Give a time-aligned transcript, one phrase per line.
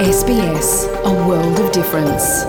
[0.00, 2.46] SBS, a world of difference.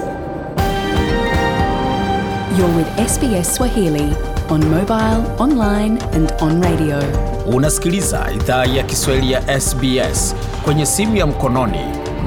[2.58, 4.16] You're with SBS Swahili
[4.50, 7.00] on mobile, online and on radio.
[7.54, 11.79] Unasikiliza idhaa ya Kiswahili ya SBS kwenye simu ya mkononi,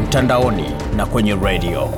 [0.03, 1.89] mtandaoni na kwenye redio.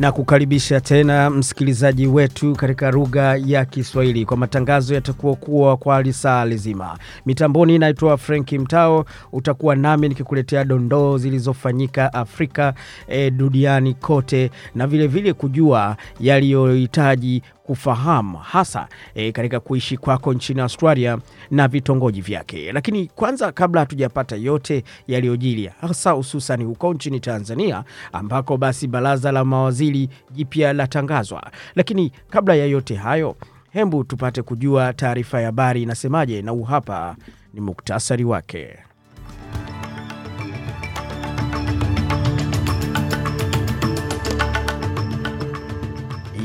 [0.00, 6.44] Na kukaribisha tena msikilizaji wetu katika lugha ya Kiswahili kwa matangazo yatakuwa kuwa kwa lisaa
[6.44, 6.98] lizima.
[7.26, 12.74] Mitamboni inaitwa Franki Mtao, utakuwa nami nikikuletea dondoo zilizofanyika Afrika
[13.08, 20.60] e, duniani kote na vilevile vile kujua yaliyohitaji kufahamu hasa e, katika kuishi kwako nchini
[20.60, 21.18] Australia
[21.50, 22.72] na vitongoji vyake.
[22.72, 29.44] Lakini kwanza, kabla hatujapata yote yaliyojiri, hasa hususani huko nchini Tanzania ambako basi baraza la
[29.44, 31.50] mawaziri jipya latangazwa.
[31.74, 33.36] Lakini kabla ya yote hayo,
[33.72, 37.16] hembu tupate kujua taarifa ya habari inasemaje, na huu hapa
[37.54, 38.78] ni muktasari wake.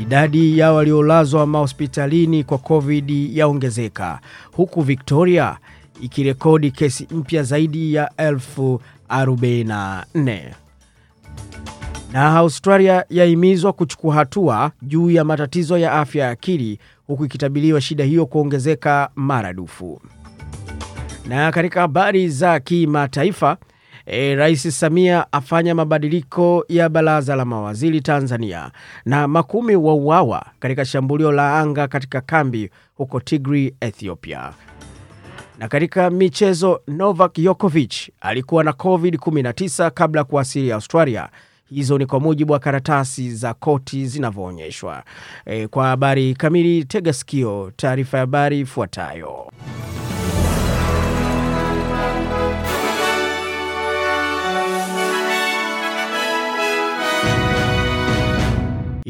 [0.06, 4.20] Idadi ya waliolazwa mahospitalini kwa COVID yaongezeka
[4.52, 5.56] huku Victoria
[6.00, 10.40] ikirekodi kesi mpya zaidi ya elfu 44
[12.12, 18.04] na Australia yahimizwa kuchukua hatua juu ya matatizo ya afya ya akili huku ikitabiliwa shida
[18.04, 20.00] hiyo kuongezeka maradufu.
[21.28, 23.56] Na katika habari za kimataifa
[24.06, 28.70] E, Rais Samia afanya mabadiliko ya baraza la mawaziri Tanzania
[29.04, 34.52] na makumi wauawa katika shambulio la anga katika kambi huko Tigray, Ethiopia.
[35.58, 41.28] Na katika michezo, Novak Djokovic alikuwa na COVID-19 kabla ya kuwasili Australia.
[41.70, 45.02] Hizo ni kwa mujibu wa karatasi za koti zinavyoonyeshwa.
[45.46, 49.52] E, kwa habari kamili tega sikio taarifa ya habari ifuatayo.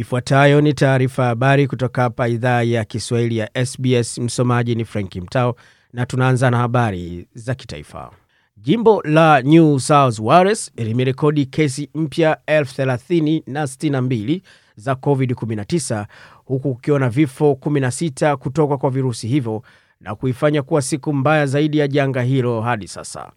[0.06, 4.18] Ifuatayo ni taarifa ya habari kutoka hapa idhaa ya Kiswahili ya SBS.
[4.18, 5.56] Msomaji ni Frank Mtao
[5.92, 8.10] na tunaanza na habari za kitaifa.
[8.56, 14.40] Jimbo la New South Wales limerekodi kesi mpya 3062
[14.76, 16.04] za COVID-19
[16.44, 19.62] huku kukiwa na vifo 16 kutoka kwa virusi hivyo
[20.00, 23.32] na kuifanya kuwa siku mbaya zaidi ya janga hilo hadi sasa.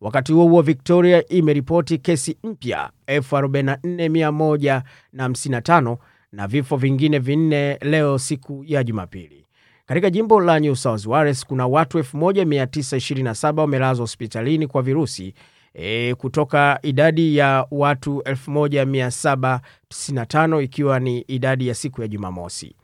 [0.00, 5.96] Wakati huo huo, Victoria imeripoti kesi mpya 44155
[6.32, 9.46] na vifo vingine vinne leo siku ya Jumapili.
[9.86, 15.34] Katika jimbo la New South Wales kuna watu 1927 wamelazwa hospitalini kwa virusi
[15.74, 22.74] e, kutoka idadi ya watu 1795 ikiwa ni idadi ya siku ya Jumamosi.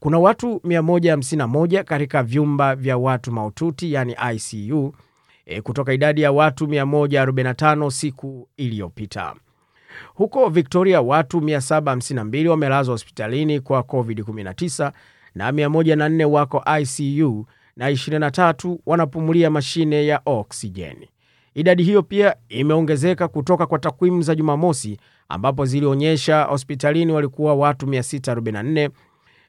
[0.00, 4.94] Kuna watu 151 katika vyumba vya watu mahututi yani ICU
[5.46, 9.34] e, kutoka idadi ya watu 145 siku iliyopita.
[10.14, 14.92] Huko Victoria watu 752 wamelazwa hospitalini kwa COVID-19
[15.34, 17.46] na 104 wako ICU
[17.76, 21.08] na 23 wanapumulia mashine ya oksijeni.
[21.54, 28.90] Idadi hiyo pia imeongezeka kutoka kwa takwimu za Jumamosi ambapo zilionyesha hospitalini walikuwa watu 644,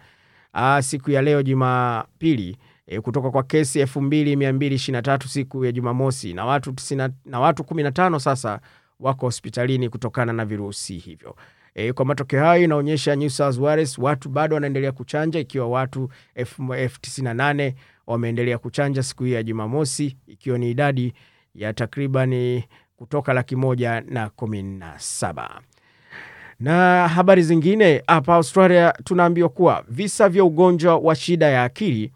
[0.82, 7.10] siku ya leo Jumapili e, kutoka kwa kesi 2223 siku ya Jumamosi na watu, tisina,
[7.24, 8.60] na watu 15 sasa
[9.00, 11.36] wako hospitalini kutokana na virusi hivyo.
[11.74, 17.72] E, kwa matokeo hayo inaonyesha New South Wales watu bado wanaendelea kuchanja ikiwa watu 98
[18.06, 21.12] wameendelea kuchanja siku hii ya Jumamosi ikiwa ni idadi
[21.54, 22.64] ya takribani
[23.02, 25.60] kutoka laki moja na kumi na saba.
[26.60, 32.12] Na habari zingine hapa Australia tunaambiwa kuwa visa vya ugonjwa wa shida ya akili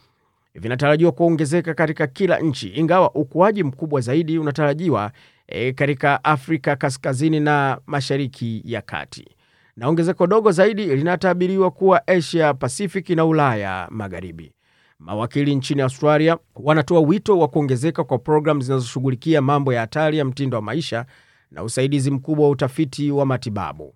[0.54, 5.12] vinatarajiwa kuongezeka katika kila nchi, ingawa ukuaji mkubwa zaidi unatarajiwa
[5.46, 9.28] e, katika Afrika kaskazini na mashariki ya kati,
[9.76, 14.52] na ongezeko dogo zaidi linatabiriwa kuwa Asia Pacific na Ulaya Magharibi.
[14.98, 20.56] Mawakili nchini Australia wanatoa wito wa kuongezeka kwa programu zinazoshughulikia mambo ya hatari ya mtindo
[20.56, 21.06] wa maisha
[21.50, 23.94] na usaidizi mkubwa wa utafiti wa matibabu.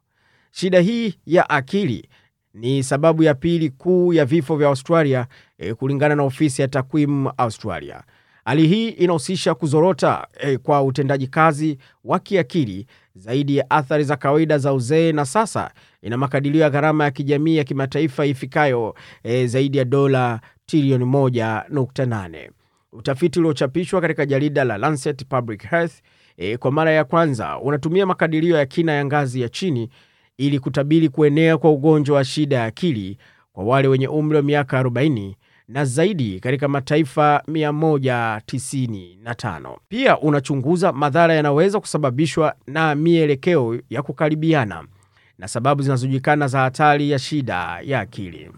[0.50, 2.08] Shida hii ya akili
[2.54, 5.26] ni sababu ya pili kuu ya vifo vya Australia
[5.58, 8.02] e, kulingana na ofisi ya takwimu Australia.
[8.44, 14.58] Hali hii inahusisha kuzorota eh, kwa utendaji kazi wa kiakili zaidi ya athari za kawaida
[14.58, 15.70] za uzee, na sasa
[16.02, 22.50] ina makadirio ya gharama ya kijamii ya kimataifa ifikayo eh, zaidi ya dola trilioni 1.8.
[22.92, 25.92] Utafiti uliochapishwa katika jarida la Lancet Public Health
[26.36, 29.90] eh, kwa mara ya kwanza unatumia makadirio ya kina ya ngazi ya chini
[30.38, 33.18] ili kutabiri kuenea kwa ugonjwa wa shida ya akili
[33.52, 35.34] kwa wale wenye umri wa miaka 40
[35.70, 39.76] na zaidi katika mataifa 195.
[39.88, 44.84] Pia unachunguza madhara yanayoweza kusababishwa na mielekeo ya kukaribiana
[45.38, 48.50] na sababu zinazojulikana za hatari ya shida ya akili.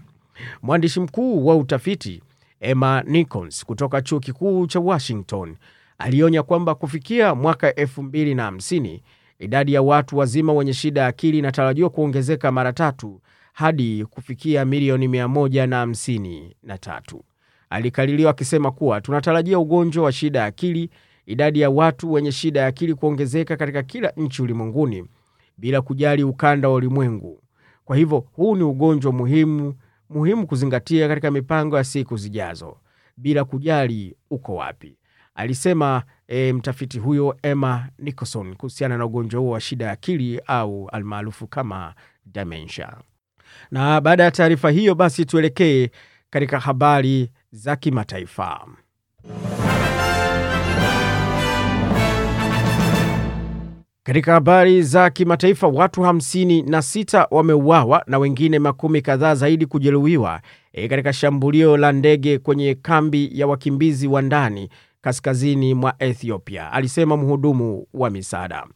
[0.63, 2.23] Mwandishi mkuu wa utafiti
[2.61, 5.57] Emma Nichols kutoka chuo kikuu cha Washington
[5.99, 9.01] alionya kwamba kufikia mwaka 2050
[9.39, 13.21] idadi ya watu wazima wenye shida ya akili inatarajiwa kuongezeka mara tatu
[13.53, 17.21] hadi kufikia milioni 153.
[17.71, 20.91] Alikaririwa akisema kuwa tunatarajia ugonjwa wa shida ya akili,
[21.27, 25.05] idadi ya watu wenye shida ya akili kuongezeka katika kila nchi ulimwenguni
[25.57, 27.43] bila kujali ukanda wa ulimwengu.
[27.85, 29.75] Kwa hivyo huu ni ugonjwa muhimu
[30.11, 32.77] muhimu kuzingatia katika mipango ya siku zijazo
[33.17, 34.97] bila kujali uko wapi,
[35.35, 40.89] alisema e, mtafiti huyo Emma Nicholson kuhusiana na ugonjwa huo wa shida ya akili au
[40.89, 41.95] almaarufu kama
[42.27, 42.97] dementia.
[43.71, 45.91] Na baada ya taarifa hiyo, basi tuelekee
[46.31, 48.67] katika habari za kimataifa.
[54.05, 60.41] Katika habari za kimataifa, watu 56 wameuawa na wengine makumi kadhaa zaidi kujeruhiwa
[60.73, 64.69] e, katika shambulio la ndege kwenye kambi ya wakimbizi wa ndani
[65.01, 68.67] kaskazini mwa Ethiopia, alisema mhudumu wa misaada.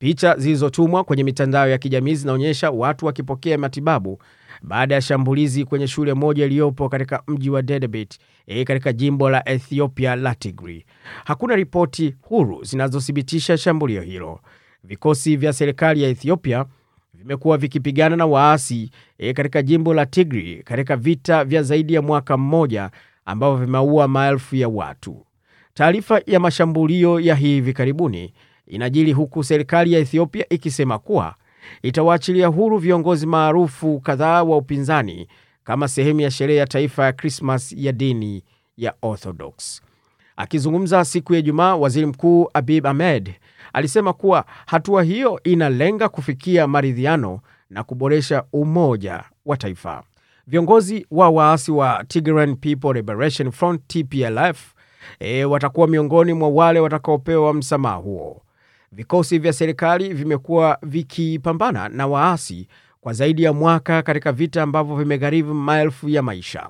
[0.00, 4.22] Picha zilizotumwa kwenye mitandao ya kijamii zinaonyesha watu wakipokea matibabu
[4.62, 9.48] baada ya shambulizi kwenye shule moja iliyopo katika mji wa Dedebit e, katika jimbo la
[9.48, 10.84] Ethiopia la Tigray.
[11.24, 14.40] Hakuna ripoti huru zinazothibitisha shambulio hilo.
[14.84, 16.64] Vikosi vya serikali ya Ethiopia
[17.14, 22.36] vimekuwa vikipigana na waasi e, katika jimbo la Tigray katika vita vya zaidi ya mwaka
[22.36, 22.90] mmoja
[23.24, 25.26] ambavyo vimeua maelfu ya watu.
[25.74, 28.32] Taarifa ya mashambulio ya hivi karibuni
[28.70, 31.34] inajiri huku serikali ya Ethiopia ikisema kuwa
[31.82, 35.28] itawaachilia huru viongozi maarufu kadhaa wa upinzani
[35.64, 38.44] kama sehemu ya sherehe ya taifa ya Krismas ya dini
[38.76, 39.82] ya Orthodox.
[40.36, 43.34] Akizungumza siku ya Ijumaa, waziri mkuu Abiy Ahmed
[43.72, 47.40] alisema kuwa hatua hiyo inalenga kufikia maridhiano
[47.70, 50.02] na kuboresha umoja wa taifa.
[50.46, 54.74] Viongozi wa waasi wa Tigray People Liberation Front TPLF
[55.18, 58.42] e, watakuwa miongoni mwa wale watakaopewa msamaha huo.
[58.94, 62.68] Vikosi vya serikali vimekuwa vikipambana na waasi
[63.00, 66.68] kwa zaidi ya mwaka katika vita ambavyo vimegharimu maelfu ya maisha.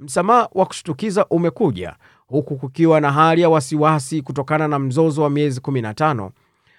[0.00, 5.60] Msamaha wa kushtukiza umekuja huku kukiwa na hali ya wasiwasi kutokana na mzozo wa miezi
[5.60, 6.30] 15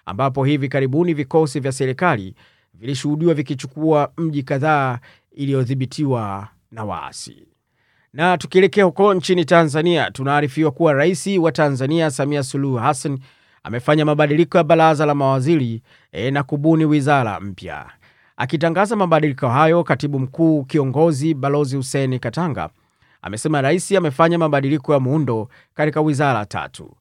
[0.05, 2.35] ambapo hivi karibuni vikosi vya serikali
[2.73, 4.99] vilishuhudiwa vikichukua mji kadhaa
[5.31, 7.47] iliyodhibitiwa na waasi.
[8.13, 13.19] Na tukielekea huko nchini Tanzania, tunaarifiwa kuwa rais wa Tanzania Samia Suluhu Hassan
[13.63, 15.81] amefanya mabadiliko ya baraza la mawaziri
[16.11, 17.85] e, na kubuni wizara mpya.
[18.37, 22.69] Akitangaza mabadiliko hayo, katibu mkuu kiongozi Balozi Hussein Katanga
[23.21, 26.95] amesema rais amefanya mabadiliko ya muundo katika wizara tatu.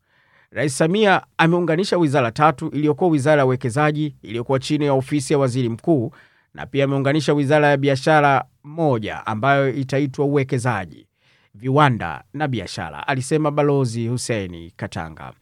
[0.51, 5.69] Rais Samia ameunganisha wizara tatu iliyokuwa wizara ya uwekezaji iliyokuwa chini ya ofisi ya waziri
[5.69, 6.13] mkuu,
[6.55, 11.07] na pia ameunganisha wizara ya biashara moja ambayo itaitwa uwekezaji,
[11.55, 15.33] viwanda na biashara, alisema Balozi Hussein Katanga.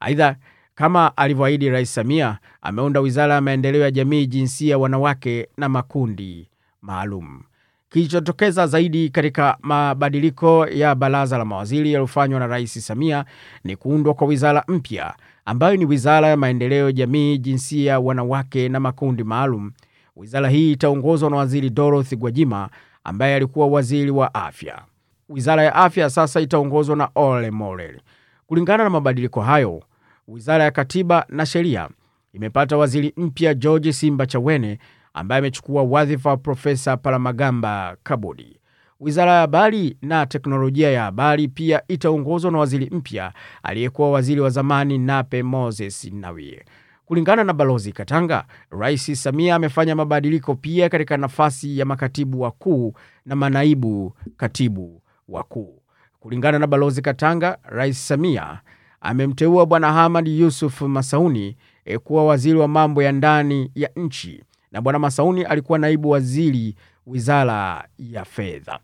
[0.00, 0.36] Aidha,
[0.74, 6.48] kama alivyoahidi Rais Samia, ameunda wizara ya maendeleo ya jamii, jinsia, wanawake na makundi
[6.82, 7.42] maalum.
[7.90, 13.24] Kilichotokeza zaidi katika mabadiliko ya baraza la mawaziri yaliyofanywa na Rais Samia
[13.64, 15.14] ni kuundwa kwa wizara mpya
[15.44, 19.72] ambayo ni wizara ya maendeleo ya jamii, jinsia, wanawake na makundi maalum.
[20.16, 22.68] Wizara hii itaongozwa na Waziri Dorothy Gwajima
[23.04, 24.82] ambaye alikuwa waziri wa afya.
[25.28, 28.00] Wizara ya afya sasa itaongozwa na Ole Morel.
[28.46, 29.82] Kulingana na mabadiliko hayo,
[30.28, 31.88] wizara ya katiba na sheria
[32.32, 34.78] imepata waziri mpya George Simba Chawene
[35.14, 38.60] ambaye amechukua wadhifa wa Profesa Palamagamba Kabudi.
[39.00, 44.50] Wizara ya habari na teknolojia ya habari pia itaongozwa na waziri mpya aliyekuwa waziri wa
[44.50, 46.64] zamani Nape Moses Nnauye.
[47.06, 52.94] Kulingana na Balozi Katanga, Rais Samia amefanya mabadiliko pia katika nafasi ya makatibu wakuu
[53.26, 55.82] na manaibu katibu wakuu.
[56.20, 58.60] Kulingana na Balozi Katanga, Rais Samia
[59.04, 64.80] amemteua Bwana Hamad Yusuf Masauni e, kuwa waziri wa mambo ya ndani ya nchi na
[64.80, 66.74] Bwana Masauni alikuwa naibu waziri
[67.06, 68.78] wizara ya fedha.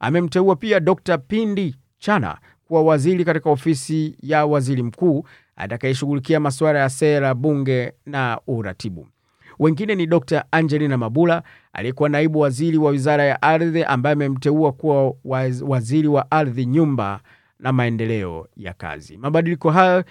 [0.00, 1.18] Amemteua pia Dr.
[1.18, 5.24] Pindi Chana kuwa waziri katika ofisi ya waziri mkuu
[5.56, 9.08] atakayeshughulikia masuala ya sera, bunge na uratibu.
[9.58, 10.44] Wengine ni Dr.
[10.50, 15.14] Angelina Mabula aliyekuwa naibu waziri wa wizara ya ardhi, ambaye amemteua kuwa
[15.62, 17.20] waziri wa ardhi, nyumba
[17.62, 19.16] na maendeleo ya kazi.
[19.16, 20.04] Mabadiliko hayo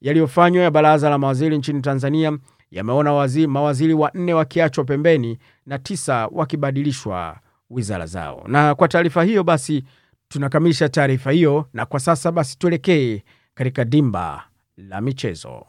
[0.00, 2.38] yaliyofanywa ya baraza la mawaziri nchini Tanzania
[2.70, 7.38] yameona waziri, mawaziri wanne wakiachwa pembeni na tisa wakibadilishwa
[7.70, 8.44] wizara zao.
[8.46, 9.84] Na kwa taarifa hiyo basi
[10.28, 13.22] tunakamilisha taarifa hiyo, na kwa sasa basi tuelekee
[13.54, 14.44] katika dimba
[14.76, 15.66] la michezo.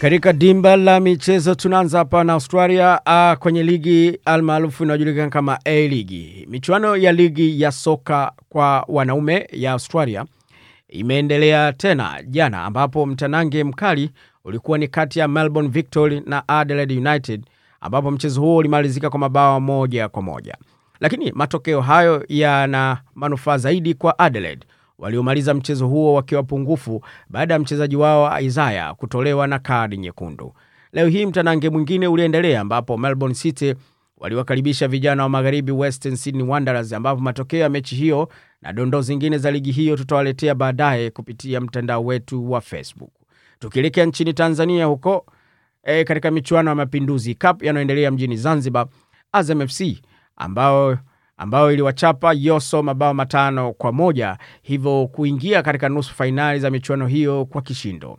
[0.00, 6.46] Katika dimba la michezo tunaanza hapa na Australia uh, kwenye ligi almaarufu inayojulikana kama A-Ligi.
[6.50, 10.24] Michuano ya ligi ya soka kwa wanaume ya Australia
[10.88, 14.10] imeendelea tena jana, ambapo mtanange mkali
[14.44, 17.44] ulikuwa ni kati ya Melbourne Victory na Adelaide United,
[17.80, 20.56] ambapo mchezo huo ulimalizika kwa mabao moja kwa moja,
[21.00, 24.66] lakini matokeo hayo yana manufaa zaidi kwa Adelaide
[24.98, 30.54] waliomaliza mchezo huo wakiwa pungufu baada ya mchezaji wao Isaya kutolewa na kadi nyekundu.
[30.92, 33.74] Leo hii mtanange mwingine uliendelea ambapo Melbourne City
[34.16, 38.28] waliwakaribisha vijana wa magharibi Western Sydney Wanderers, ambapo matokeo ya mechi hiyo
[38.62, 43.10] na dondoo zingine za ligi hiyo tutawaletea baadaye kupitia mtandao wetu wa Facebook.
[43.58, 45.26] Tukielekea nchini Tanzania huko
[45.84, 48.86] e, katika michuano ya Mapinduzi Cup yanayoendelea mjini Zanzibar,
[49.32, 49.82] Azam FC
[50.36, 50.98] ambao
[51.38, 57.44] ambayo iliwachapa Yoso mabao matano kwa moja hivyo kuingia katika nusu fainali za michuano hiyo
[57.44, 58.18] kwa kishindo.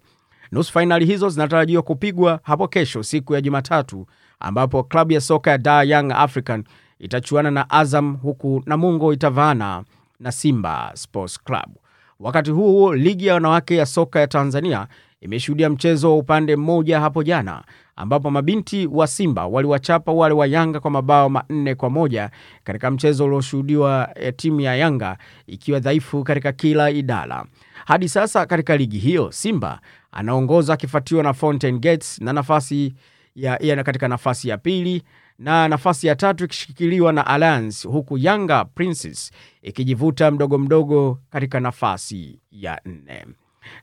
[0.51, 4.07] Nusu fainali hizo zinatarajiwa kupigwa hapo kesho siku ya Jumatatu,
[4.39, 6.63] ambapo klabu ya soka ya Dar Young African
[6.99, 9.83] itachuana na Azam huku Namungo itavaana
[10.19, 11.75] na Simba Sports Club.
[12.19, 14.87] Wakati huo huo, ligi ya wanawake ya soka ya Tanzania
[15.21, 17.63] imeshuhudia mchezo wa upande mmoja hapo jana
[17.99, 22.29] ambapo mabinti wa Simba waliwachapa wale wa Yanga kwa mabao manne kwa moja
[22.63, 27.45] katika mchezo ulioshuhudiwa eh, timu ya Yanga ikiwa dhaifu katika kila idara.
[27.85, 29.79] Hadi sasa katika ligi hiyo Simba
[30.11, 32.93] anaongoza akifuatiwa na Fountain Gates na nafasi
[33.35, 35.03] ya, ya katika nafasi ya pili
[35.39, 42.39] na nafasi ya tatu ikishikiliwa na Alliance huku Yanga Princess ikijivuta mdogo mdogo katika nafasi
[42.51, 43.25] ya nne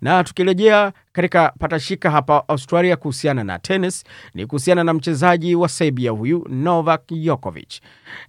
[0.01, 4.05] na tukirejea katika patashika hapa Australia kuhusiana na tenis
[4.35, 7.81] ni kuhusiana na mchezaji wa Serbia huyu Novak Djokovic.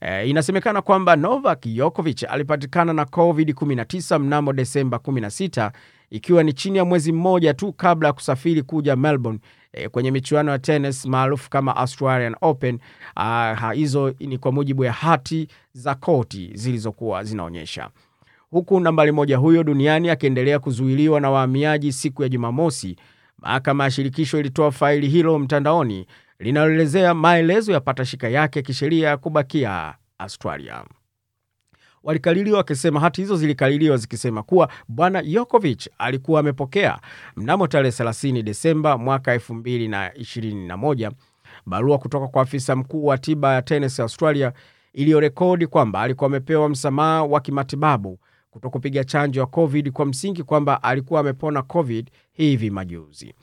[0.01, 5.71] E, inasemekana kwamba Novak Djokovic alipatikana na COVID-19 mnamo Desemba 16
[6.09, 9.39] ikiwa ni chini ya mwezi mmoja tu kabla ya kusafiri kuja Melbourne
[9.73, 12.79] e, kwenye michuano ya tenis maarufu kama Australian Open.
[13.73, 17.89] Hizo ni kwa mujibu ya hati za koti zilizokuwa zinaonyesha
[18.51, 22.95] huku nambari moja huyo duniani akiendelea kuzuiliwa na wahamiaji siku ya Jumamosi,
[23.37, 26.07] mahakama ya shirikisho ilitoa faili hilo mtandaoni
[26.39, 30.83] linaloelezea maelezo ya patashika yake kisheria kubakia Australia.
[32.03, 36.99] Walikaliliwa wakisema hati hizo zilikaliliwa zikisema kuwa bwana Yokovich alikuwa amepokea
[37.35, 41.11] mnamo tarehe 30 Desemba mwaka 2021
[41.65, 44.53] barua kutoka kwa afisa mkuu wa tiba ya Tennessee Australia
[44.93, 48.19] iliyorekodi kwamba alikuwa amepewa msamaha wa kimatibabu
[48.57, 53.33] kuto kupiga chanjo ya COVID kwa msingi kwamba alikuwa amepona COVID hivi majuzi.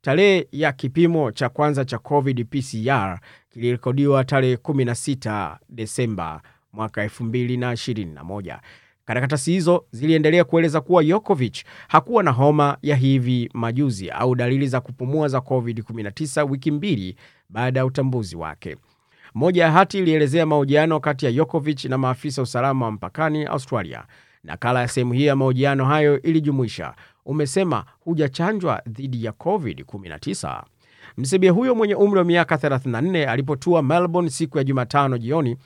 [0.00, 3.18] Tarehe ya kipimo cha kwanza cha COVID PCR
[3.50, 6.42] kilirekodiwa tarehe 16 Desemba
[6.72, 8.58] mwaka 2021.
[9.04, 14.80] Karakatasi hizo ziliendelea kueleza kuwa Yokovich hakuwa na homa ya hivi majuzi au dalili za
[14.80, 17.16] kupumua za COVID-19 wiki mbili
[17.48, 18.76] baada ya utambuzi wake.
[19.34, 24.04] Moja ya hati ilielezea mahojiano kati ya Yokovich na maafisa usalama wa mpakani Australia.
[24.44, 26.94] Nakala ya sehemu hii ya mahojiano hayo ilijumuisha,
[27.24, 30.62] umesema hujachanjwa dhidi ya COVID-19.
[31.16, 35.56] Msebia huyo mwenye umri wa miaka 34 alipotua Melbourne siku ya Jumatano jioni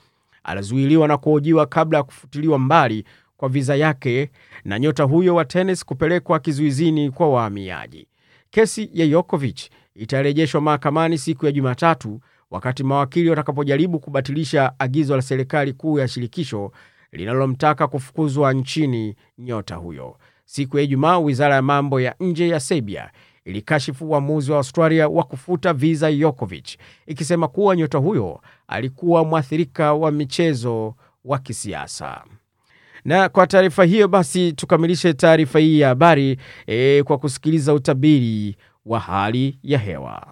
[0.43, 3.03] alizuiliwa na kuhojiwa kabla ya kufutiliwa mbali
[3.37, 4.31] kwa viza yake
[4.65, 8.07] na nyota huyo wa tenis kupelekwa kizuizini kwa wahamiaji.
[8.49, 15.73] Kesi ya Yokovich itarejeshwa mahakamani siku ya Jumatatu wakati mawakili watakapojaribu kubatilisha agizo la serikali
[15.73, 16.71] kuu ya shirikisho
[17.11, 20.17] linalomtaka kufukuzwa nchini nyota huyo.
[20.45, 23.11] Siku ya Ijumaa, wizara ya mambo ya nje ya Serbia
[23.45, 30.11] ilikashifu uamuzi wa Australia wa kufuta viza yokovich ikisema kuwa nyota huyo alikuwa mwathirika wa
[30.11, 30.95] michezo
[31.25, 32.23] wa kisiasa.
[33.05, 36.37] Na kwa taarifa hiyo basi tukamilishe taarifa hii ya habari
[36.67, 40.27] e, kwa kusikiliza utabiri wa hali ya hewa.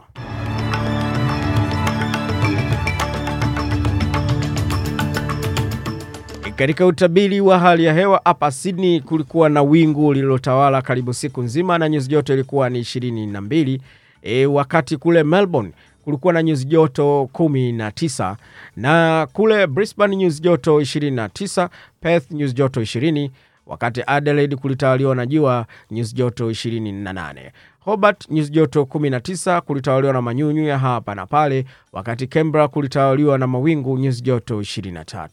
[6.56, 11.78] Katika utabiri wa hali ya hewa hapa Sydney kulikuwa na wingu lililotawala karibu siku nzima
[11.78, 13.80] na nyuzi joto ilikuwa ni 22.
[14.22, 15.72] E, wakati kule Melbourne
[16.04, 18.36] kulikuwa na nyuzi joto 19
[18.76, 21.70] na kule Brisbane nyuzi joto 29,
[22.02, 23.30] Perth nyuzi joto 20,
[23.66, 27.52] wakati Adelaide kulitawaliwa na jua nyuzi joto 28.
[27.86, 33.48] Hobart nyuzi joto 19 kulitawaliwa na manyunyu ya hapa na pale, wakati Canberra kulitawaliwa na
[33.48, 35.27] mawingu nyuzi joto 23.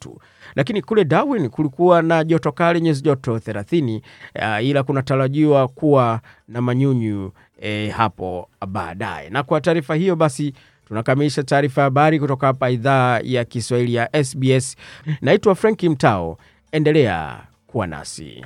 [0.55, 4.01] Lakini kule Darwin kulikuwa na joto kali nyuzi joto 30,
[4.59, 9.31] uh, ila kunatarajiwa kuwa na manyunyu eh, hapo baadaye.
[9.31, 10.53] Na kwa taarifa hiyo basi
[10.89, 14.77] tunakamilisha taarifa ya habari kutoka hapa idhaa ya Kiswahili ya SBS.
[15.21, 16.39] Naitwa Franki Mtao,
[16.73, 18.45] endelea kuwa nasi.